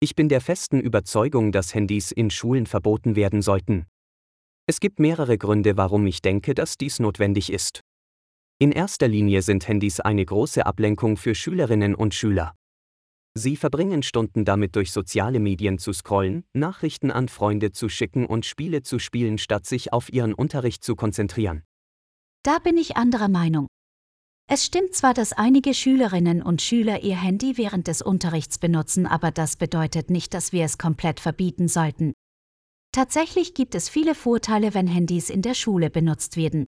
Ich 0.00 0.14
bin 0.14 0.28
der 0.28 0.40
festen 0.40 0.80
Überzeugung, 0.80 1.50
dass 1.50 1.74
Handys 1.74 2.12
in 2.12 2.30
Schulen 2.30 2.66
verboten 2.66 3.16
werden 3.16 3.42
sollten. 3.42 3.86
Es 4.66 4.78
gibt 4.78 5.00
mehrere 5.00 5.38
Gründe, 5.38 5.76
warum 5.76 6.06
ich 6.06 6.22
denke, 6.22 6.54
dass 6.54 6.76
dies 6.78 7.00
notwendig 7.00 7.50
ist. 7.52 7.80
In 8.60 8.70
erster 8.70 9.08
Linie 9.08 9.42
sind 9.42 9.66
Handys 9.66 9.98
eine 9.98 10.24
große 10.24 10.64
Ablenkung 10.64 11.16
für 11.16 11.34
Schülerinnen 11.34 11.96
und 11.96 12.14
Schüler. 12.14 12.54
Sie 13.34 13.56
verbringen 13.56 14.04
Stunden 14.04 14.44
damit, 14.44 14.76
durch 14.76 14.92
soziale 14.92 15.40
Medien 15.40 15.78
zu 15.78 15.92
scrollen, 15.92 16.44
Nachrichten 16.52 17.10
an 17.10 17.28
Freunde 17.28 17.72
zu 17.72 17.88
schicken 17.88 18.24
und 18.24 18.46
Spiele 18.46 18.82
zu 18.82 19.00
spielen, 19.00 19.36
statt 19.36 19.66
sich 19.66 19.92
auf 19.92 20.12
ihren 20.12 20.32
Unterricht 20.32 20.84
zu 20.84 20.94
konzentrieren. 20.94 21.64
Da 22.44 22.60
bin 22.60 22.76
ich 22.76 22.96
anderer 22.96 23.28
Meinung. 23.28 23.66
Es 24.50 24.64
stimmt 24.64 24.94
zwar, 24.94 25.12
dass 25.12 25.34
einige 25.34 25.74
Schülerinnen 25.74 26.42
und 26.42 26.62
Schüler 26.62 27.02
ihr 27.02 27.20
Handy 27.20 27.58
während 27.58 27.86
des 27.86 28.00
Unterrichts 28.00 28.56
benutzen, 28.56 29.06
aber 29.06 29.30
das 29.30 29.56
bedeutet 29.56 30.08
nicht, 30.08 30.32
dass 30.32 30.52
wir 30.52 30.64
es 30.64 30.78
komplett 30.78 31.20
verbieten 31.20 31.68
sollten. 31.68 32.14
Tatsächlich 32.92 33.52
gibt 33.52 33.74
es 33.74 33.90
viele 33.90 34.14
Vorteile, 34.14 34.72
wenn 34.72 34.86
Handys 34.86 35.28
in 35.28 35.42
der 35.42 35.52
Schule 35.52 35.90
benutzt 35.90 36.38
werden. 36.38 36.64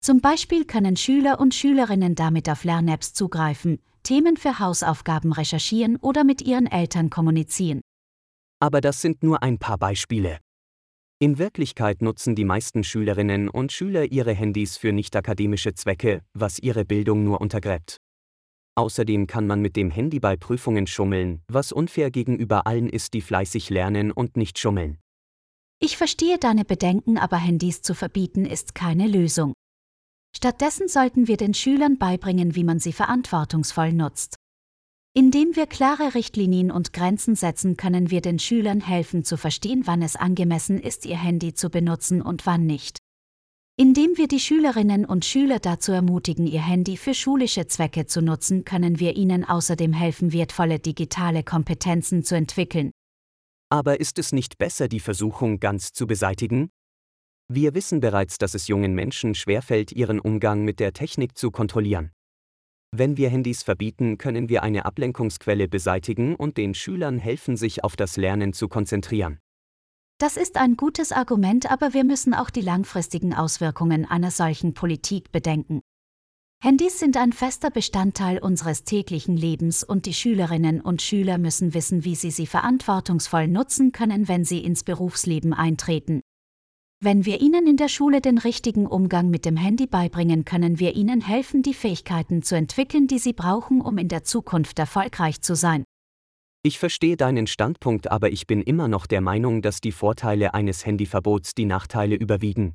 Zum 0.00 0.22
Beispiel 0.22 0.64
können 0.64 0.96
Schüler 0.96 1.40
und 1.40 1.54
Schülerinnen 1.54 2.14
damit 2.14 2.48
auf 2.48 2.64
Lern-Apps 2.64 3.12
zugreifen, 3.12 3.80
Themen 4.02 4.38
für 4.38 4.58
Hausaufgaben 4.58 5.32
recherchieren 5.32 5.96
oder 5.96 6.24
mit 6.24 6.40
ihren 6.40 6.66
Eltern 6.66 7.10
kommunizieren. 7.10 7.82
Aber 8.60 8.80
das 8.80 9.02
sind 9.02 9.22
nur 9.22 9.42
ein 9.42 9.58
paar 9.58 9.76
Beispiele. 9.76 10.38
In 11.20 11.38
Wirklichkeit 11.38 12.02
nutzen 12.02 12.34
die 12.34 12.44
meisten 12.44 12.82
Schülerinnen 12.82 13.48
und 13.48 13.72
Schüler 13.72 14.10
ihre 14.10 14.32
Handys 14.32 14.76
für 14.76 14.92
nicht-akademische 14.92 15.74
Zwecke, 15.74 16.22
was 16.34 16.58
ihre 16.58 16.84
Bildung 16.84 17.22
nur 17.22 17.40
untergräbt. 17.40 17.98
Außerdem 18.76 19.28
kann 19.28 19.46
man 19.46 19.60
mit 19.60 19.76
dem 19.76 19.90
Handy 19.90 20.18
bei 20.18 20.36
Prüfungen 20.36 20.88
schummeln, 20.88 21.42
was 21.46 21.70
unfair 21.70 22.10
gegenüber 22.10 22.66
allen 22.66 22.88
ist, 22.88 23.14
die 23.14 23.20
fleißig 23.20 23.70
lernen 23.70 24.10
und 24.10 24.36
nicht 24.36 24.58
schummeln. 24.58 24.98
Ich 25.78 25.96
verstehe 25.96 26.38
deine 26.38 26.64
Bedenken, 26.64 27.18
aber 27.18 27.36
Handys 27.36 27.82
zu 27.82 27.94
verbieten 27.94 28.44
ist 28.44 28.74
keine 28.74 29.06
Lösung. 29.06 29.52
Stattdessen 30.36 30.88
sollten 30.88 31.28
wir 31.28 31.36
den 31.36 31.54
Schülern 31.54 31.96
beibringen, 31.96 32.56
wie 32.56 32.64
man 32.64 32.80
sie 32.80 32.92
verantwortungsvoll 32.92 33.92
nutzt. 33.92 34.34
Indem 35.16 35.54
wir 35.54 35.68
klare 35.68 36.16
Richtlinien 36.16 36.72
und 36.72 36.92
Grenzen 36.92 37.36
setzen, 37.36 37.76
können 37.76 38.10
wir 38.10 38.20
den 38.20 38.40
Schülern 38.40 38.80
helfen 38.80 39.22
zu 39.22 39.36
verstehen, 39.36 39.82
wann 39.84 40.02
es 40.02 40.16
angemessen 40.16 40.80
ist, 40.80 41.06
ihr 41.06 41.16
Handy 41.16 41.54
zu 41.54 41.70
benutzen 41.70 42.20
und 42.20 42.46
wann 42.46 42.66
nicht. 42.66 42.98
Indem 43.76 44.16
wir 44.16 44.26
die 44.26 44.40
Schülerinnen 44.40 45.04
und 45.04 45.24
Schüler 45.24 45.60
dazu 45.60 45.92
ermutigen, 45.92 46.48
ihr 46.48 46.66
Handy 46.66 46.96
für 46.96 47.14
schulische 47.14 47.68
Zwecke 47.68 48.06
zu 48.06 48.22
nutzen, 48.22 48.64
können 48.64 48.98
wir 48.98 49.14
ihnen 49.14 49.44
außerdem 49.44 49.92
helfen, 49.92 50.32
wertvolle 50.32 50.80
digitale 50.80 51.44
Kompetenzen 51.44 52.24
zu 52.24 52.34
entwickeln. 52.34 52.90
Aber 53.70 54.00
ist 54.00 54.18
es 54.18 54.32
nicht 54.32 54.58
besser, 54.58 54.88
die 54.88 55.00
Versuchung 55.00 55.60
ganz 55.60 55.92
zu 55.92 56.08
beseitigen? 56.08 56.70
Wir 57.48 57.74
wissen 57.74 58.00
bereits, 58.00 58.38
dass 58.38 58.54
es 58.54 58.66
jungen 58.66 58.94
Menschen 58.94 59.36
schwerfällt, 59.36 59.92
ihren 59.92 60.18
Umgang 60.18 60.64
mit 60.64 60.80
der 60.80 60.92
Technik 60.92 61.38
zu 61.38 61.52
kontrollieren. 61.52 62.10
Wenn 62.96 63.16
wir 63.16 63.28
Handys 63.28 63.64
verbieten, 63.64 64.18
können 64.18 64.48
wir 64.48 64.62
eine 64.62 64.84
Ablenkungsquelle 64.84 65.66
beseitigen 65.66 66.36
und 66.36 66.56
den 66.56 66.74
Schülern 66.74 67.18
helfen, 67.18 67.56
sich 67.56 67.82
auf 67.82 67.96
das 67.96 68.16
Lernen 68.16 68.52
zu 68.52 68.68
konzentrieren. 68.68 69.40
Das 70.18 70.36
ist 70.36 70.56
ein 70.56 70.76
gutes 70.76 71.10
Argument, 71.10 71.68
aber 71.72 71.92
wir 71.92 72.04
müssen 72.04 72.34
auch 72.34 72.50
die 72.50 72.60
langfristigen 72.60 73.34
Auswirkungen 73.34 74.04
einer 74.04 74.30
solchen 74.30 74.74
Politik 74.74 75.32
bedenken. 75.32 75.80
Handys 76.62 77.00
sind 77.00 77.16
ein 77.16 77.32
fester 77.32 77.72
Bestandteil 77.72 78.38
unseres 78.38 78.84
täglichen 78.84 79.36
Lebens 79.36 79.82
und 79.82 80.06
die 80.06 80.14
Schülerinnen 80.14 80.80
und 80.80 81.02
Schüler 81.02 81.38
müssen 81.38 81.74
wissen, 81.74 82.04
wie 82.04 82.14
sie 82.14 82.30
sie 82.30 82.46
verantwortungsvoll 82.46 83.48
nutzen 83.48 83.90
können, 83.90 84.28
wenn 84.28 84.44
sie 84.44 84.60
ins 84.60 84.84
Berufsleben 84.84 85.52
eintreten. 85.52 86.20
Wenn 87.04 87.26
wir 87.26 87.42
ihnen 87.42 87.66
in 87.66 87.76
der 87.76 87.90
Schule 87.90 88.22
den 88.22 88.38
richtigen 88.38 88.86
Umgang 88.86 89.28
mit 89.28 89.44
dem 89.44 89.58
Handy 89.58 89.86
beibringen, 89.86 90.46
können 90.46 90.78
wir 90.78 90.96
ihnen 90.96 91.20
helfen, 91.20 91.60
die 91.60 91.74
Fähigkeiten 91.74 92.42
zu 92.42 92.56
entwickeln, 92.56 93.08
die 93.08 93.18
sie 93.18 93.34
brauchen, 93.34 93.82
um 93.82 93.98
in 93.98 94.08
der 94.08 94.24
Zukunft 94.24 94.78
erfolgreich 94.78 95.42
zu 95.42 95.54
sein. 95.54 95.84
Ich 96.62 96.78
verstehe 96.78 97.18
deinen 97.18 97.46
Standpunkt, 97.46 98.10
aber 98.10 98.30
ich 98.30 98.46
bin 98.46 98.62
immer 98.62 98.88
noch 98.88 99.04
der 99.04 99.20
Meinung, 99.20 99.60
dass 99.60 99.82
die 99.82 99.92
Vorteile 99.92 100.54
eines 100.54 100.86
Handyverbots 100.86 101.54
die 101.54 101.66
Nachteile 101.66 102.14
überwiegen. 102.14 102.74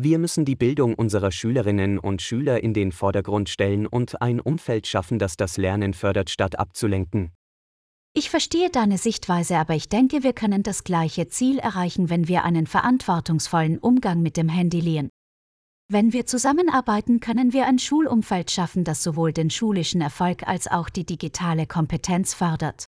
Wir 0.00 0.18
müssen 0.18 0.46
die 0.46 0.56
Bildung 0.56 0.94
unserer 0.94 1.30
Schülerinnen 1.30 1.98
und 1.98 2.22
Schüler 2.22 2.62
in 2.62 2.72
den 2.72 2.92
Vordergrund 2.92 3.50
stellen 3.50 3.86
und 3.86 4.22
ein 4.22 4.40
Umfeld 4.40 4.86
schaffen, 4.86 5.18
das 5.18 5.36
das 5.36 5.58
Lernen 5.58 5.92
fördert, 5.92 6.30
statt 6.30 6.58
abzulenken. 6.58 7.30
Ich 8.16 8.30
verstehe 8.30 8.70
deine 8.70 8.96
Sichtweise, 8.96 9.56
aber 9.58 9.74
ich 9.74 9.88
denke, 9.88 10.22
wir 10.22 10.32
können 10.32 10.62
das 10.62 10.84
gleiche 10.84 11.26
Ziel 11.26 11.58
erreichen, 11.58 12.10
wenn 12.10 12.28
wir 12.28 12.44
einen 12.44 12.68
verantwortungsvollen 12.68 13.78
Umgang 13.78 14.22
mit 14.22 14.36
dem 14.36 14.48
Handy 14.48 14.78
lehren. 14.78 15.10
Wenn 15.90 16.12
wir 16.12 16.24
zusammenarbeiten, 16.24 17.18
können 17.18 17.52
wir 17.52 17.66
ein 17.66 17.80
Schulumfeld 17.80 18.52
schaffen, 18.52 18.84
das 18.84 19.02
sowohl 19.02 19.32
den 19.32 19.50
schulischen 19.50 20.00
Erfolg 20.00 20.46
als 20.46 20.68
auch 20.68 20.90
die 20.90 21.04
digitale 21.04 21.66
Kompetenz 21.66 22.34
fördert. 22.34 22.84